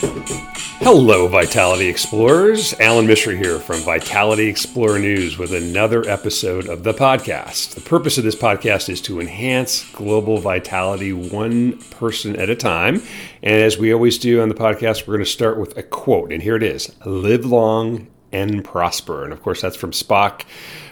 [0.00, 2.72] Hello, Vitality Explorers.
[2.80, 7.74] Alan Mishra here from Vitality Explorer News with another episode of the podcast.
[7.74, 13.02] The purpose of this podcast is to enhance global vitality one person at a time.
[13.42, 16.32] And as we always do on the podcast, we're going to start with a quote.
[16.32, 19.24] And here it is Live long and prosper.
[19.24, 20.44] And of course, that's from Spock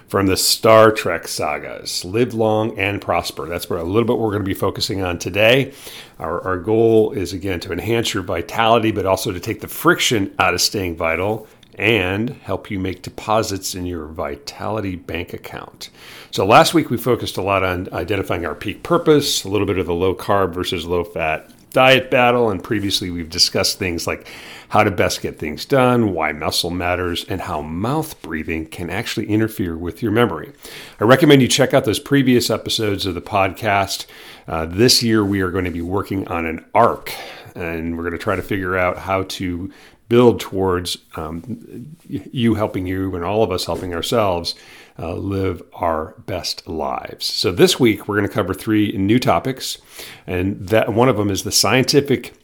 [0.09, 2.05] from the Star Trek sagas.
[2.05, 3.47] Live long and prosper.
[3.47, 5.75] That's where a little bit we're going to be focusing on today.
[6.19, 10.35] Our, our goal is again to enhance your vitality, but also to take the friction
[10.39, 15.91] out of staying vital and help you make deposits in your Vitality bank account.
[16.33, 19.79] So, last week we focused a lot on identifying our peak purpose, a little bit
[19.79, 22.51] of the low carb versus low fat diet battle.
[22.51, 24.27] And previously, we've discussed things like
[24.69, 29.27] how to best get things done, why muscle matters, and how mouth breathing can actually
[29.27, 30.53] interfere with your memory.
[31.01, 34.07] I recommend you check out those previous episodes of the podcast.
[34.47, 37.13] Uh, this year, we are going to be working on an arc,
[37.55, 39.73] and we're going to try to figure out how to
[40.09, 44.55] build towards um, you helping you and all of us helping ourselves
[44.99, 47.27] uh, live our best lives.
[47.27, 49.79] So this week we're going to cover three new topics,
[50.27, 52.35] and that one of them is the scientific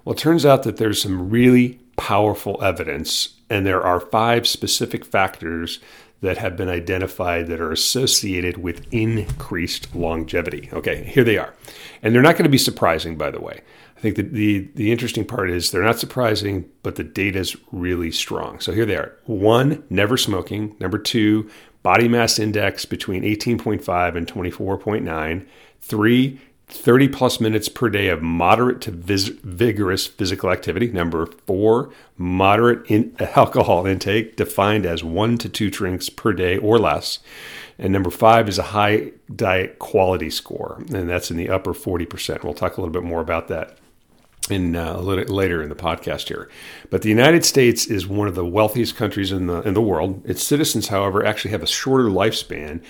[0.03, 5.05] Well, it turns out that there's some really powerful evidence, and there are five specific
[5.05, 5.79] factors
[6.21, 10.69] that have been identified that are associated with increased longevity.
[10.71, 11.53] Okay, here they are.
[12.01, 13.61] And they're not going to be surprising, by the way.
[13.97, 17.55] I think that the, the interesting part is they're not surprising, but the data is
[17.71, 18.59] really strong.
[18.59, 19.15] So here they are.
[19.25, 20.75] One, never smoking.
[20.79, 21.49] Number two,
[21.83, 25.45] body mass index between 18.5 and 24.9.
[25.81, 30.87] Three, 30 plus minutes per day of moderate to vis- vigorous physical activity.
[30.87, 36.79] Number four, moderate in- alcohol intake, defined as one to two drinks per day or
[36.79, 37.19] less.
[37.77, 42.43] And number five is a high diet quality score, and that's in the upper 40%.
[42.43, 43.77] We'll talk a little bit more about that
[44.49, 46.49] in uh, a little later in the podcast here.
[46.89, 50.21] But the United States is one of the wealthiest countries in the in the world.
[50.25, 52.81] Its citizens, however, actually have a shorter lifespan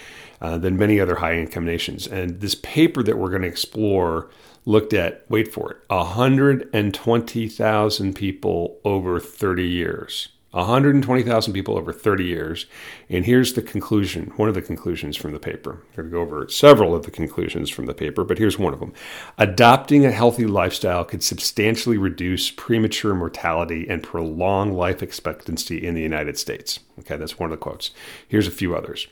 [0.41, 2.07] uh, than many other high income nations.
[2.07, 4.29] And this paper that we're going to explore
[4.65, 10.29] looked at wait for it 120,000 people over 30 years.
[10.51, 12.65] 120,000 people over 30 years.
[13.09, 15.83] And here's the conclusion, one of the conclusions from the paper.
[15.89, 18.73] I'm going to go over several of the conclusions from the paper, but here's one
[18.73, 18.93] of them.
[19.37, 26.01] Adopting a healthy lifestyle could substantially reduce premature mortality and prolong life expectancy in the
[26.01, 26.79] United States.
[26.99, 27.91] Okay, that's one of the quotes.
[28.27, 29.07] Here's a few others.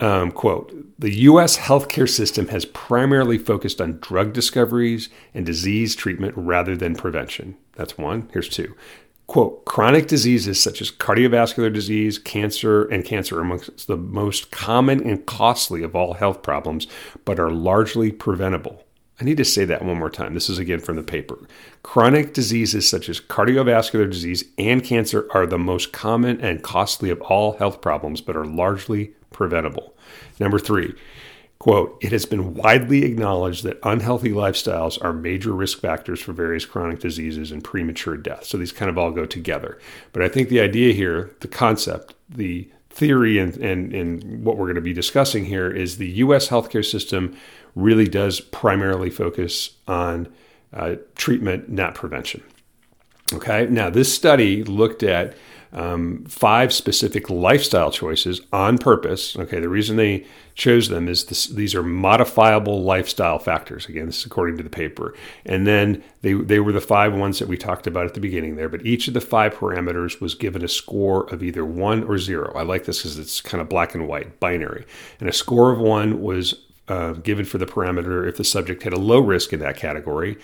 [0.00, 1.58] Um, quote The U.S.
[1.58, 7.56] healthcare system has primarily focused on drug discoveries and disease treatment rather than prevention.
[7.74, 8.28] That's one.
[8.32, 8.74] Here's two.
[9.26, 15.02] Quote, chronic diseases such as cardiovascular disease, cancer, and cancer are amongst the most common
[15.02, 16.86] and costly of all health problems,
[17.24, 18.84] but are largely preventable.
[19.20, 20.34] I need to say that one more time.
[20.34, 21.38] This is again from the paper.
[21.82, 27.22] Chronic diseases such as cardiovascular disease and cancer are the most common and costly of
[27.22, 29.94] all health problems, but are largely preventable.
[30.40, 30.94] Number three,
[31.58, 36.66] Quote, it has been widely acknowledged that unhealthy lifestyles are major risk factors for various
[36.66, 38.44] chronic diseases and premature death.
[38.44, 39.78] So these kind of all go together.
[40.12, 44.66] But I think the idea here, the concept, the theory, and, and, and what we're
[44.66, 47.36] going to be discussing here is the US healthcare system
[47.74, 50.28] really does primarily focus on
[50.72, 52.42] uh, treatment, not prevention.
[53.32, 55.34] Okay, now this study looked at
[55.74, 59.36] um, five specific lifestyle choices on purpose.
[59.36, 60.24] Okay, the reason they
[60.54, 63.86] chose them is this, these are modifiable lifestyle factors.
[63.86, 65.14] Again, this is according to the paper.
[65.44, 68.54] And then they, they were the five ones that we talked about at the beginning
[68.54, 72.18] there, but each of the five parameters was given a score of either one or
[72.18, 72.52] zero.
[72.54, 74.86] I like this because it's kind of black and white, binary.
[75.18, 76.54] And a score of one was
[76.86, 80.38] uh, given for the parameter if the subject had a low risk in that category.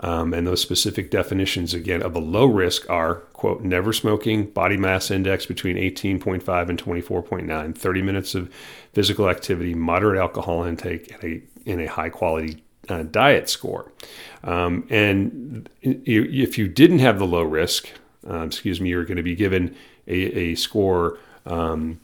[0.00, 4.76] Um, and those specific definitions, again, of a low risk are, quote, never smoking, body
[4.76, 8.52] mass index between 18.5 and 24.9, 30 minutes of
[8.92, 13.90] physical activity, moderate alcohol intake, and a, in a high quality uh, diet score.
[14.44, 17.88] Um, and if you didn't have the low risk,
[18.28, 19.74] uh, excuse me, you're going to be given
[20.06, 21.18] a, a score.
[21.46, 22.00] Um,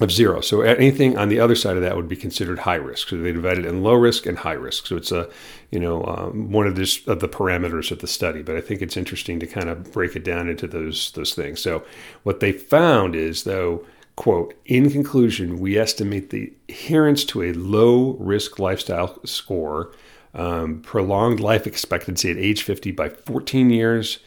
[0.00, 0.40] of zero.
[0.40, 3.08] So anything on the other side of that would be considered high risk.
[3.08, 4.86] So they divided it in low risk and high risk.
[4.86, 5.30] So it's a,
[5.70, 8.42] you know, um, one of, this, of the parameters of the study.
[8.42, 11.60] But I think it's interesting to kind of break it down into those those things.
[11.60, 11.84] So
[12.24, 13.86] what they found is though,
[14.16, 19.92] quote, in conclusion, we estimate the adherence to a low risk lifestyle score,
[20.34, 24.18] um, prolonged life expectancy at age 50 by 14 years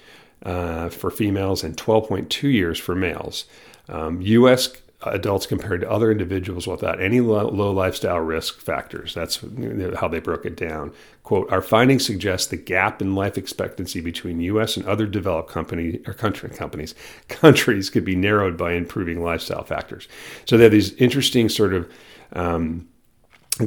[0.43, 3.45] uh, for females and 12.2 years for males.
[3.89, 4.69] Um, U.S
[5.03, 9.13] adults compared to other individuals without any low, lifestyle risk factors.
[9.13, 9.39] That's
[9.99, 10.91] how they broke it down.
[11.23, 15.99] Quote, our findings suggest the gap in life expectancy between US and other developed company
[16.07, 16.95] or country companies
[17.27, 20.07] countries could be narrowed by improving lifestyle factors.
[20.45, 21.91] So they have these interesting sort of
[22.33, 22.87] um,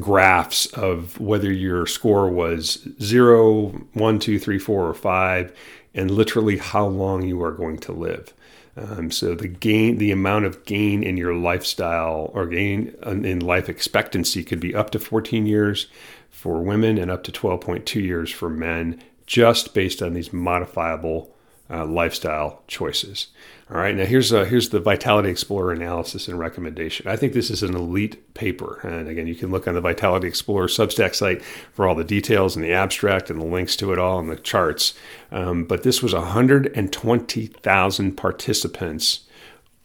[0.00, 5.56] graphs of whether your score was zero, one, two, three, four, or five,
[5.94, 8.32] and literally how long you are going to live.
[8.76, 13.68] Um, so the gain, the amount of gain in your lifestyle or gain in life
[13.68, 15.88] expectancy could be up to 14 years
[16.30, 21.34] for women and up to 12.2 years for men, just based on these modifiable
[21.70, 23.28] uh, lifestyle choices.
[23.70, 27.06] All right, now here's a, here's the Vitality Explorer analysis and recommendation.
[27.06, 30.26] I think this is an elite paper, and again, you can look on the Vitality
[30.26, 33.98] Explorer Substack site for all the details and the abstract and the links to it
[33.98, 34.94] all and the charts.
[35.30, 39.20] Um, but this was 120,000 participants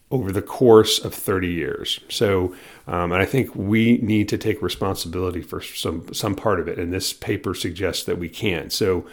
[0.09, 1.99] over the course of 30 years.
[2.09, 2.55] So,
[2.87, 6.79] um, and I think we need to take responsibility for some some part of it,
[6.79, 8.71] and this paper suggests that we can.
[8.71, 9.05] So.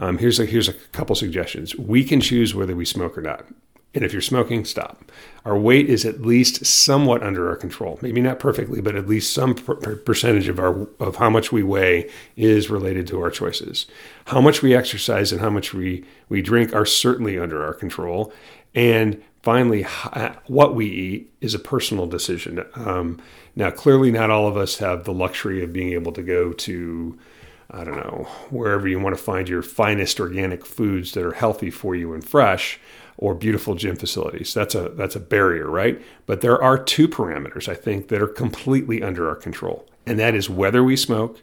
[0.00, 1.76] Um, here's a here's a couple suggestions.
[1.76, 3.46] We can choose whether we smoke or not.
[3.92, 5.10] And if you're smoking, stop.
[5.44, 7.98] Our weight is at least somewhat under our control.
[8.00, 11.62] Maybe not perfectly, but at least some per- percentage of our of how much we
[11.62, 13.86] weigh is related to our choices.
[14.26, 18.32] How much we exercise and how much we we drink are certainly under our control.
[18.74, 19.82] And finally,
[20.46, 22.64] what we eat is a personal decision.
[22.74, 23.20] Um,
[23.56, 27.18] now, clearly, not all of us have the luxury of being able to go to
[27.72, 31.70] I don't know, wherever you want to find your finest organic foods that are healthy
[31.70, 32.80] for you and fresh
[33.16, 34.52] or beautiful gym facilities.
[34.54, 36.00] That's a that's a barrier, right?
[36.26, 39.86] But there are two parameters I think that are completely under our control.
[40.06, 41.42] And that is whether we smoke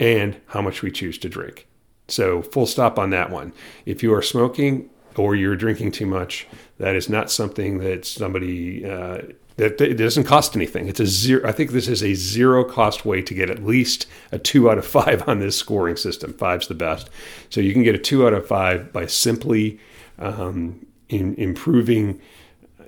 [0.00, 1.66] and how much we choose to drink.
[2.06, 3.52] So, full stop on that one.
[3.84, 6.46] If you are smoking or you're drinking too much,
[6.78, 9.18] that is not something that somebody uh,
[9.58, 10.88] that it doesn't cost anything.
[10.88, 11.46] It's a zero.
[11.46, 14.78] I think this is a zero cost way to get at least a two out
[14.78, 16.32] of five on this scoring system.
[16.32, 17.10] Five's the best,
[17.50, 19.78] so you can get a two out of five by simply
[20.18, 22.20] um, in improving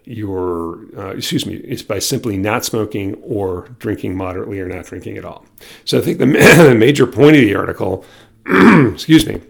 [0.05, 5.17] your uh, excuse me it's by simply not smoking or drinking moderately or not drinking
[5.19, 5.45] at all
[5.85, 6.27] so i think the,
[6.57, 8.05] the major point of the article
[8.47, 9.41] excuse me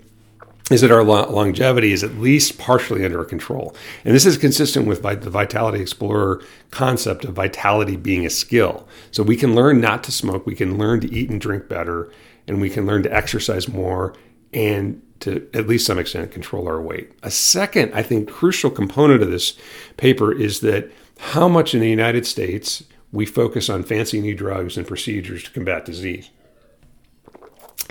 [0.71, 3.75] is that our longevity is at least partially under our control.
[4.05, 8.89] And this is consistent with the Vitality Explorer concept of vitality being a skill.
[9.11, 12.11] So we can learn not to smoke, we can learn to eat and drink better,
[12.47, 14.15] and we can learn to exercise more
[14.53, 17.13] and to at least some extent control our weight.
[17.23, 19.57] A second, I think, crucial component of this
[19.97, 24.77] paper is that how much in the United States we focus on fancy new drugs
[24.77, 26.31] and procedures to combat disease.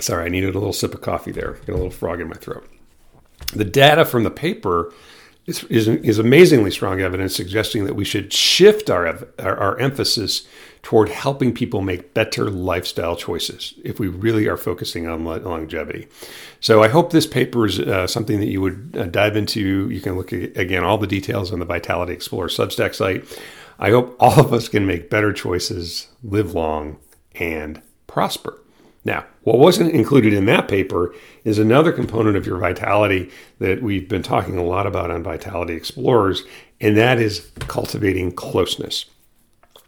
[0.00, 1.52] Sorry, I needed a little sip of coffee there.
[1.66, 2.66] Got a little frog in my throat.
[3.52, 4.92] The data from the paper
[5.46, 10.46] is, is, is amazingly strong evidence suggesting that we should shift our, our, our emphasis
[10.82, 16.08] toward helping people make better lifestyle choices if we really are focusing on longevity.
[16.60, 19.90] So I hope this paper is uh, something that you would uh, dive into.
[19.90, 23.24] You can look at, again all the details on the Vitality Explorer Substack site.
[23.78, 26.98] I hope all of us can make better choices, live long,
[27.34, 28.58] and prosper.
[29.04, 31.14] Now, what wasn't included in that paper
[31.44, 35.74] is another component of your vitality that we've been talking a lot about on Vitality
[35.74, 36.42] Explorers,
[36.80, 39.06] and that is cultivating closeness.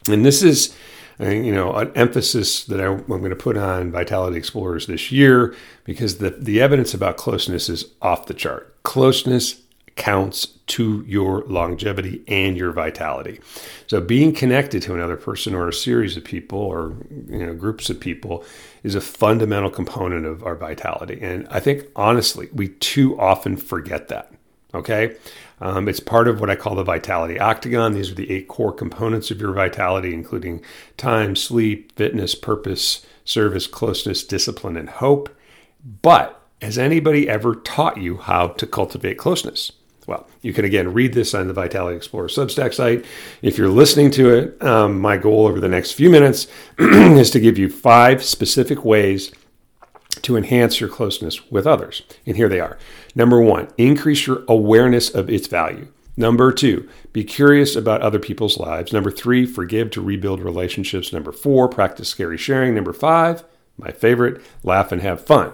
[0.09, 0.75] And this is,
[1.21, 5.13] uh, you know, an emphasis that I, am going to put on Vitality Explorers this
[5.13, 5.55] year
[5.85, 8.83] because the, the evidence about closeness is off the chart.
[8.83, 9.62] Closeness
[9.97, 13.41] counts to your longevity and your vitality.
[13.87, 16.95] So being connected to another person or a series of people or
[17.29, 18.45] you know groups of people
[18.83, 21.19] is a fundamental component of our vitality.
[21.21, 24.33] And I think honestly, we too often forget that.
[24.75, 25.17] Okay.
[25.61, 27.93] Um, it's part of what I call the vitality octagon.
[27.93, 30.63] These are the eight core components of your vitality, including
[30.97, 35.29] time, sleep, fitness, purpose, service, closeness, discipline, and hope.
[36.01, 39.73] But has anybody ever taught you how to cultivate closeness?
[40.07, 43.05] Well, you can again read this on the Vitality Explorer Substack site.
[43.41, 47.41] If you're listening to it, um, my goal over the next few minutes is to
[47.41, 49.33] give you five specific ways
[50.23, 52.03] to enhance your closeness with others.
[52.27, 52.79] And here they are.
[53.15, 55.89] Number one, increase your awareness of its value.
[56.17, 58.93] Number two, be curious about other people's lives.
[58.93, 61.13] Number three, forgive to rebuild relationships.
[61.13, 62.75] Number four, practice scary sharing.
[62.75, 63.45] Number five,
[63.79, 65.53] my favorite, laugh and have fun.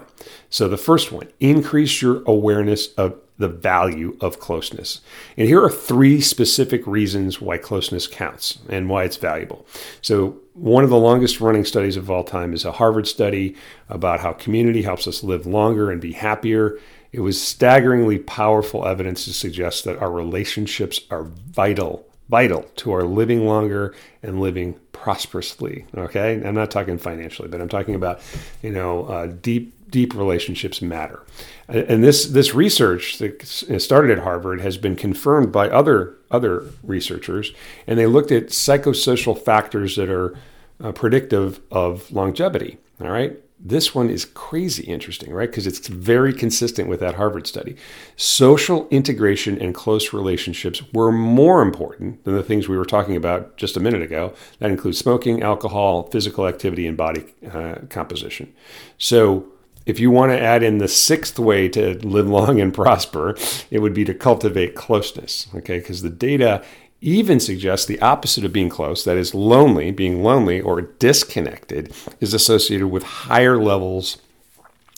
[0.49, 5.01] So the first one, increase your awareness of the value of closeness.
[5.37, 9.65] And here are three specific reasons why closeness counts and why it's valuable.
[10.01, 13.55] So, one of the longest running studies of all time is a Harvard study
[13.87, 16.77] about how community helps us live longer and be happier.
[17.13, 23.03] It was staggeringly powerful evidence to suggest that our relationships are vital vital to our
[23.03, 25.85] living longer and living prosperously.
[25.97, 28.21] Okay, I'm not talking financially, but I'm talking about
[28.61, 31.23] you know uh, deep deep relationships matter.
[31.67, 37.51] And this this research that started at Harvard has been confirmed by other other researchers,
[37.87, 40.37] and they looked at psychosocial factors that are
[40.83, 42.77] uh, predictive of longevity.
[43.01, 45.49] All right, this one is crazy interesting, right?
[45.49, 47.75] Because it's very consistent with that Harvard study.
[48.15, 53.57] Social integration and close relationships were more important than the things we were talking about
[53.57, 54.33] just a minute ago.
[54.59, 58.53] That includes smoking, alcohol, physical activity, and body uh, composition.
[58.97, 59.45] So,
[59.89, 63.35] if you want to add in the sixth way to live long and prosper,
[63.71, 65.79] it would be to cultivate closeness, okay?
[65.79, 66.63] Because the data
[67.01, 72.33] even suggests the opposite of being close, that is, lonely, being lonely or disconnected, is
[72.33, 74.17] associated with higher levels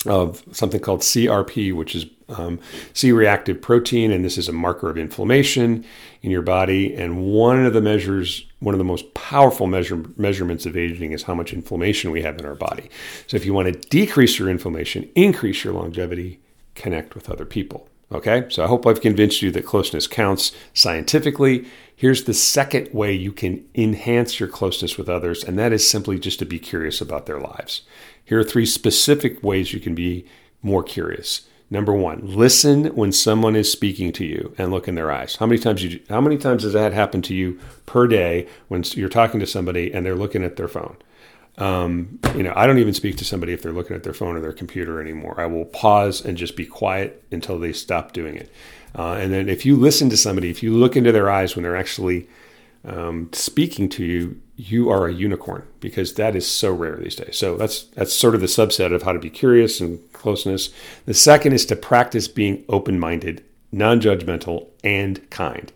[0.05, 2.05] of something called CRP, which is
[2.38, 2.60] um,
[2.94, 5.86] C reactive protein, and this is a marker of inflammation
[6.22, 6.94] in your body.
[6.94, 11.24] And one of the measures, one of the most powerful measure, measurements of aging is
[11.24, 12.90] how much inflammation we have in our body.
[13.28, 16.40] So if you want to decrease your inflammation, increase your longevity,
[16.76, 17.88] connect with other people.
[18.12, 21.66] Okay, so I hope I've convinced you that closeness counts scientifically.
[21.96, 26.20] Here's the second way you can enhance your closeness with others, and that is simply
[26.20, 27.84] just to be curious about their lives.
[28.26, 30.26] Here are three specific ways you can be
[30.62, 31.48] more curious.
[31.72, 35.38] Number one, listen when someone is speaking to you and look in their eyes.
[35.38, 38.84] How many times you, how many times does that happen to you per day when
[38.92, 40.98] you're talking to somebody and they're looking at their phone?
[41.58, 44.36] Um, you know, I don't even speak to somebody if they're looking at their phone
[44.36, 45.40] or their computer anymore.
[45.40, 48.51] I will pause and just be quiet until they stop doing it.
[48.94, 51.63] Uh, and then if you listen to somebody, if you look into their eyes when
[51.63, 52.28] they're actually
[52.84, 57.38] um, speaking to you, you are a unicorn because that is so rare these days.
[57.38, 60.70] So that's that's sort of the subset of how to be curious and closeness.
[61.06, 65.72] The second is to practice being open-minded, non-judgmental, and kind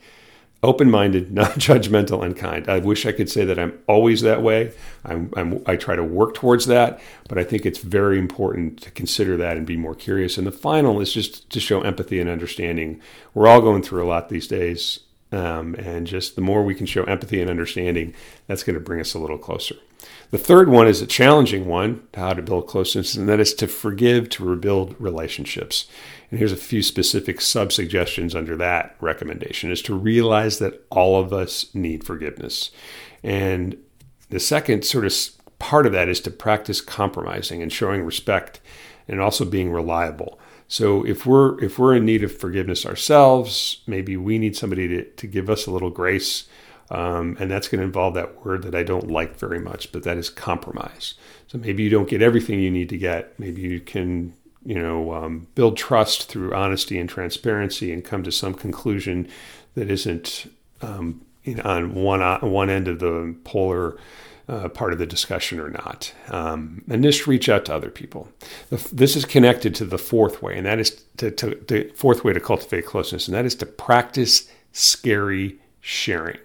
[0.66, 2.68] open minded, non judgmental, and kind.
[2.68, 4.74] I wish I could say that I'm always that way.
[5.06, 7.00] I'm, I'm, i try to work towards that,
[7.30, 10.38] but I think it's very important to consider that and be more curious.
[10.38, 13.00] And the final is just to show empathy and understanding.
[13.34, 15.02] We're all going through a lot these days.
[15.36, 18.14] Um, and just the more we can show empathy and understanding,
[18.48, 19.76] that's going to bring us a little closer.
[20.32, 23.68] The third one is a challenging one how to build closeness, and that is to
[23.68, 25.88] forgive, to rebuild relationships.
[26.30, 31.20] And here's a few specific sub suggestions under that recommendation is to realize that all
[31.20, 32.72] of us need forgiveness.
[33.22, 33.78] And
[34.30, 35.14] the second sort of
[35.60, 38.62] part of that is to practice compromising and showing respect
[39.08, 40.40] and also being reliable.
[40.68, 45.04] So if we're if we're in need of forgiveness ourselves, maybe we need somebody to,
[45.04, 46.48] to give us a little grace.
[46.92, 50.04] Um, and that's going to involve that word that I don't like very much, but
[50.04, 51.16] that is compromise.
[51.48, 53.40] So maybe you don't get everything you need to get.
[53.40, 54.34] Maybe you can
[54.66, 59.28] you know, um, build trust through honesty and transparency and come to some conclusion
[59.76, 61.22] that isn't um,
[61.64, 63.96] on one one end of the polar
[64.48, 66.14] uh, part of the discussion or not.
[66.30, 68.28] Um, and just reach out to other people.
[68.70, 72.24] The, this is connected to the fourth way, and that is to, to, the fourth
[72.24, 76.40] way to cultivate closeness, and that is to practice scary sharing.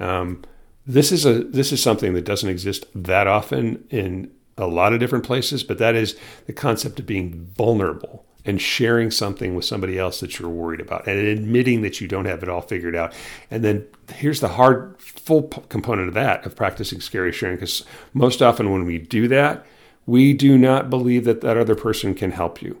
[0.00, 0.42] Um,
[0.86, 5.00] this is a this is something that doesn't exist that often in a lot of
[5.00, 9.98] different places, but that is the concept of being vulnerable and sharing something with somebody
[9.98, 13.12] else that you're worried about and admitting that you don't have it all figured out.
[13.50, 17.84] And then here's the hard, full component of that of practicing scary sharing, because
[18.14, 19.66] most often when we do that,
[20.06, 22.80] we do not believe that that other person can help you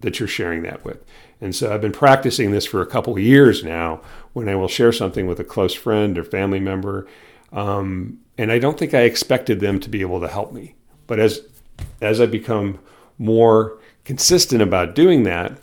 [0.00, 1.04] that you're sharing that with.
[1.40, 4.00] And so I've been practicing this for a couple of years now
[4.32, 7.06] when I will share something with a close friend or family member.
[7.52, 10.74] Um, and I don't think I expected them to be able to help me.
[11.06, 11.42] But as
[12.00, 12.78] as I become
[13.18, 13.78] more
[14.12, 15.56] consistent about doing that,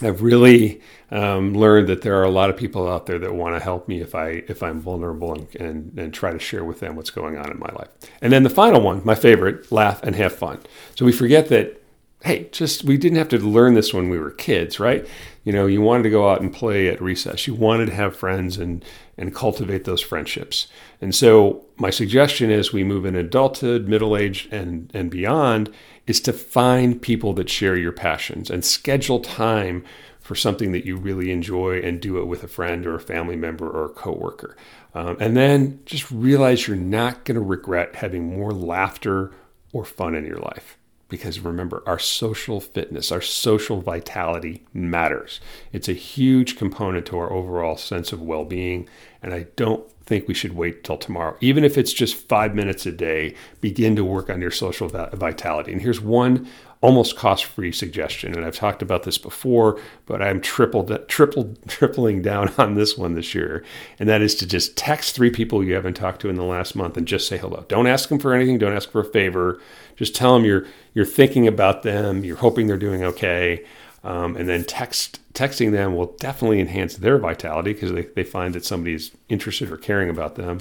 [0.00, 3.56] I've really um, learned that there are a lot of people out there that want
[3.56, 6.80] to help me if I if I'm vulnerable and, and, and try to share with
[6.80, 7.90] them what's going on in my life.
[8.22, 10.60] And then the final one, my favorite, laugh and have fun.
[10.94, 11.82] So we forget that
[12.22, 15.06] hey, just we didn't have to learn this when we were kids, right?
[15.44, 17.46] You know, you wanted to go out and play at recess.
[17.46, 18.84] You wanted to have friends and
[19.16, 20.68] and cultivate those friendships.
[21.00, 25.72] And so my suggestion is we move in adulthood, middle age and and beyond
[26.06, 29.84] is to find people that share your passions and schedule time
[30.18, 33.36] for something that you really enjoy and do it with a friend or a family
[33.36, 34.56] member or a coworker.
[34.94, 39.32] Um, and then just realize you're not going to regret having more laughter
[39.72, 40.77] or fun in your life
[41.08, 45.40] because remember, our social fitness, our social vitality matters.
[45.72, 48.88] It's a huge component to our overall sense of well being.
[49.22, 51.36] And I don't think we should wait till tomorrow.
[51.40, 55.72] Even if it's just five minutes a day, begin to work on your social vitality.
[55.72, 56.48] And here's one
[56.80, 62.52] almost cost-free suggestion and I've talked about this before but I'm tripled tripled tripling down
[62.56, 63.64] on this one this year
[63.98, 66.74] and that is to just text three people you haven't talked to in the last
[66.76, 67.64] month and just say hello.
[67.68, 68.58] Don't ask them for anything.
[68.58, 69.60] Don't ask for a favor.
[69.96, 72.24] Just tell them you're you're thinking about them.
[72.24, 73.64] You're hoping they're doing okay.
[74.04, 78.54] Um, and then text texting them will definitely enhance their vitality because they, they find
[78.54, 80.60] that somebody's interested or caring about them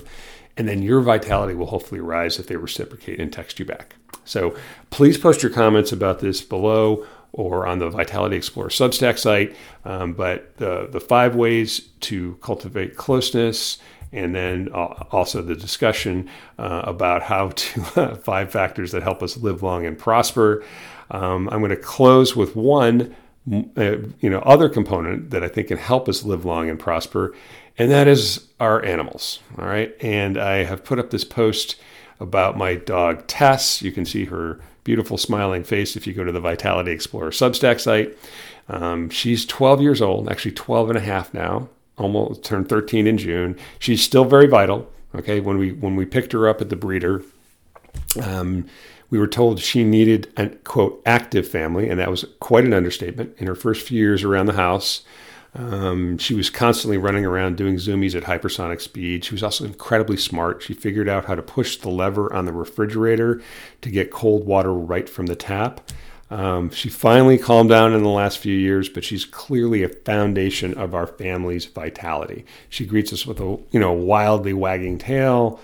[0.57, 3.95] and then your vitality will hopefully rise if they reciprocate and text you back
[4.25, 4.55] so
[4.89, 9.55] please post your comments about this below or on the Vitality Explorer Substack site.
[9.85, 13.77] Um, but the, the five ways to cultivate closeness,
[14.11, 19.61] and then also the discussion uh, about how to five factors that help us live
[19.61, 20.63] long and prosper.
[21.11, 23.15] Um, I'm going to close with one.
[23.49, 27.33] Uh, you know, other component that I think can help us live long and prosper,
[27.77, 29.39] and that is our animals.
[29.57, 31.77] All right, and I have put up this post
[32.19, 33.81] about my dog Tess.
[33.81, 37.79] You can see her beautiful smiling face if you go to the Vitality Explorer Substack
[37.79, 38.17] site.
[38.69, 43.17] Um, she's 12 years old, actually 12 and a half now, almost turned 13 in
[43.17, 43.57] June.
[43.79, 44.91] She's still very vital.
[45.15, 47.23] Okay, when we when we picked her up at the breeder,
[48.21, 48.65] um,
[49.09, 53.35] we were told she needed an quote active family, and that was quite an understatement.
[53.37, 55.03] In her first few years around the house,
[55.55, 59.25] um, she was constantly running around doing zoomies at hypersonic speed.
[59.25, 60.61] She was also incredibly smart.
[60.61, 63.41] She figured out how to push the lever on the refrigerator
[63.81, 65.81] to get cold water right from the tap.
[66.29, 70.73] Um, she finally calmed down in the last few years, but she's clearly a foundation
[70.77, 72.45] of our family's vitality.
[72.69, 75.59] She greets us with a you know wildly wagging tail,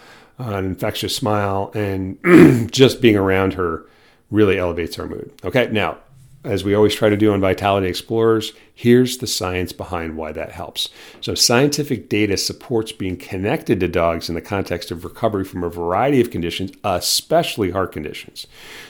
[0.51, 3.85] an infectious smile, and just being around her
[4.31, 5.31] really elevates our mood.
[5.43, 5.97] Okay, now
[6.43, 10.51] as we always try to do on Vitality Explorers, here's the science behind why that
[10.51, 10.89] helps.
[11.21, 15.69] So, scientific data supports being connected to dogs in the context of recovery from a
[15.69, 18.45] variety of conditions, especially heart conditions.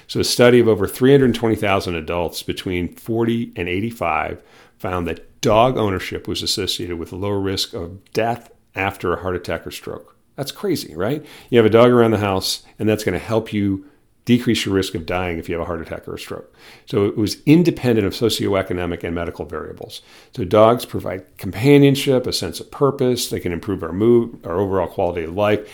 [0.07, 4.41] So, a study of over 320,000 adults between 40 and 85
[4.79, 9.35] found that dog ownership was associated with a lower risk of death after a heart
[9.35, 10.15] attack or stroke.
[10.35, 11.25] That's crazy, right?
[11.49, 13.85] You have a dog around the house, and that's going to help you
[14.25, 16.53] decrease your risk of dying if you have a heart attack or a stroke.
[16.85, 20.01] So it was independent of socioeconomic and medical variables.
[20.35, 24.87] So dogs provide companionship, a sense of purpose, they can improve our mood, our overall
[24.87, 25.69] quality of life.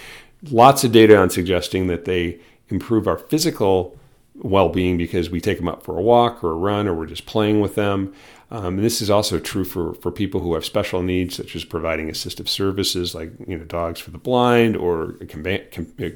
[0.49, 3.97] Lots of data on suggesting that they improve our physical
[4.35, 7.25] well-being because we take them out for a walk or a run or we're just
[7.25, 8.13] playing with them.
[8.51, 11.63] Um, and this is also true for, for people who have special needs, such as
[11.63, 15.45] providing assistive services like you know dogs for the blind or com-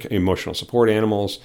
[0.09, 1.39] emotional support animals.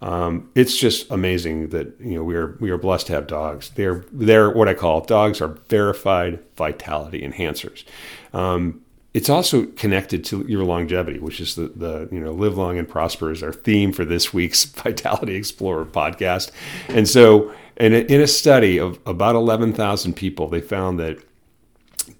[0.00, 3.70] Um, it's just amazing that you know we are we are blessed to have dogs.
[3.70, 7.84] They're they're what I call dogs are verified vitality enhancers.
[8.32, 8.82] Um,
[9.14, 12.88] it's also connected to your longevity, which is the, the you know live long and
[12.88, 16.50] prosper is our theme for this week's Vitality Explorer podcast.
[16.88, 17.52] And so,
[17.82, 21.18] in a, in a study of about eleven thousand people, they found that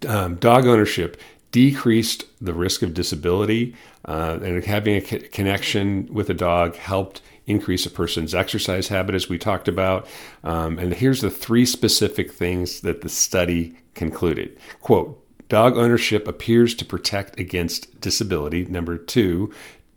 [0.08, 1.20] um, dog ownership
[1.52, 3.74] decreased the risk of disability,
[4.06, 9.28] uh, and having a connection with a dog helped increase a person's exercise habit, as
[9.28, 10.06] we talked about.
[10.44, 14.58] Um, and here's the three specific things that the study concluded.
[14.80, 18.64] Quote, dog ownership appears to protect against disability.
[18.64, 19.52] Number two,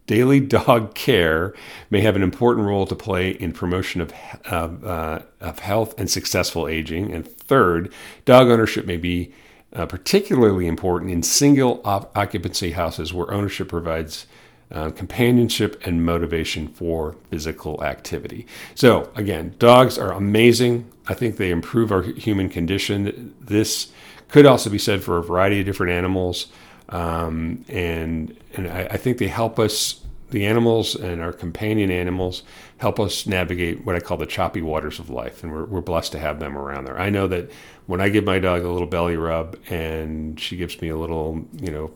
[0.07, 1.53] daily dog care
[1.89, 4.13] may have an important role to play in promotion of,
[4.45, 7.13] uh, of health and successful aging.
[7.13, 7.91] And third,
[8.25, 9.33] dog ownership may be
[9.73, 14.25] uh, particularly important in single occupancy houses where ownership provides
[14.71, 18.47] uh, companionship, and motivation for physical activity.
[18.73, 20.91] So, again, dogs are amazing.
[21.07, 23.35] I think they improve our human condition.
[23.39, 23.91] This
[24.27, 26.47] could also be said for a variety of different animals.
[26.89, 32.43] Um, and and I, I think they help us the animals and our companion animals
[32.77, 36.11] help us navigate what I call the choppy waters of life, and we're, we're blessed
[36.13, 36.99] to have them around there.
[36.99, 37.51] I know that
[37.85, 41.45] when I give my dog a little belly rub and she gives me a little,
[41.61, 41.91] you know,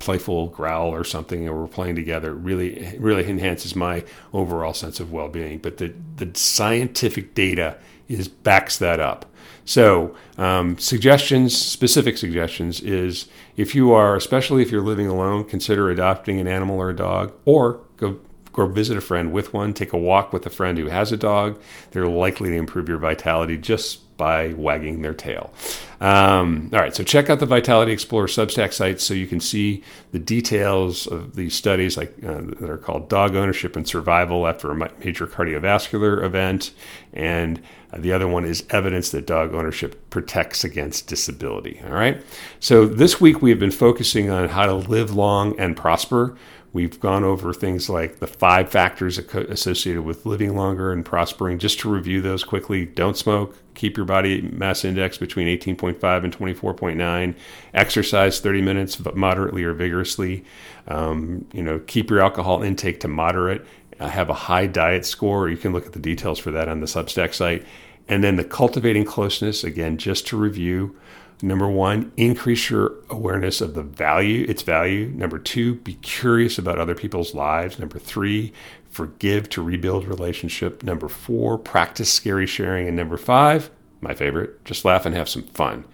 [0.00, 5.12] playful growl or something, and we're playing together, really, really enhances my overall sense of
[5.12, 5.58] well-being.
[5.58, 7.76] But the the scientific data
[8.08, 9.26] is backs that up.
[9.64, 15.90] So, um, suggestions, specific suggestions, is if you are, especially if you're living alone, consider
[15.90, 18.18] adopting an animal or a dog, or go
[18.52, 21.16] go visit a friend with one, take a walk with a friend who has a
[21.16, 21.60] dog.
[21.92, 25.50] They're likely to improve your vitality just by wagging their tail.
[26.02, 29.82] Um, all right, so check out the Vitality Explorer Substack site so you can see
[30.12, 34.70] the details of these studies, like uh, that are called Dog Ownership and Survival After
[34.70, 36.72] a Major Cardiovascular Event,
[37.14, 37.62] and
[37.96, 41.80] the other one is Evidence that Dog Ownership Protects Against Disability.
[41.84, 42.22] All right,
[42.58, 46.36] so this week we have been focusing on how to live long and prosper.
[46.72, 51.58] We've gone over things like the five factors associated with living longer and prospering.
[51.58, 56.36] Just to review those quickly don't smoke, keep your body mass index between 18.5 and
[56.36, 57.34] 24.9,
[57.74, 60.44] exercise 30 minutes moderately or vigorously,
[60.86, 63.66] um, you know, keep your alcohol intake to moderate,
[64.08, 65.48] have a high diet score.
[65.48, 67.64] You can look at the details for that on the Substack site.
[68.08, 70.96] And then the cultivating closeness, again, just to review.
[71.42, 75.06] Number one, increase your awareness of the value, its value.
[75.14, 77.78] Number two, be curious about other people's lives.
[77.78, 78.52] Number three,
[78.90, 80.82] forgive to rebuild relationship.
[80.82, 82.88] Number four, practice scary sharing.
[82.88, 85.84] And number five, my favorite, just laugh and have some fun.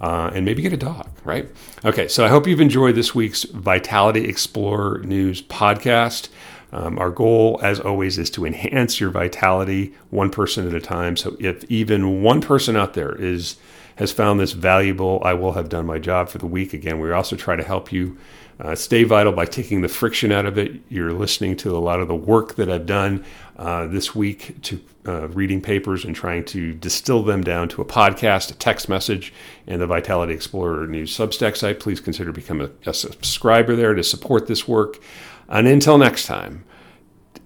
[0.00, 1.48] Uh, and maybe get a dog, right?
[1.84, 6.28] Okay, so I hope you've enjoyed this week's Vitality Explorer News podcast.
[6.74, 11.16] Um, our goal, as always, is to enhance your vitality one person at a time.
[11.16, 13.56] So if even one person out there is
[13.96, 16.74] has found this valuable, I will have done my job for the week.
[16.74, 18.18] Again, we also try to help you
[18.58, 20.72] uh, stay vital by taking the friction out of it.
[20.88, 23.24] You're listening to a lot of the work that I've done
[23.56, 27.84] uh, this week to uh, reading papers and trying to distill them down to a
[27.84, 29.32] podcast, a text message,
[29.68, 31.78] and the Vitality Explorer News Substack site.
[31.78, 35.00] Please consider becoming a, a subscriber there to support this work.
[35.48, 36.64] And until next time,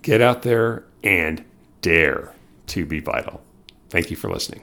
[0.03, 1.45] get out there and
[1.81, 2.35] dare
[2.69, 3.43] to be vital.
[3.91, 4.63] Thank you for listening.